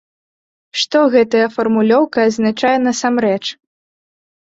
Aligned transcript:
Што 0.83 1.01
гэтая 1.17 1.43
фармулёўка 1.57 2.27
азначае 2.33 2.75
насамрэч? 2.91 3.41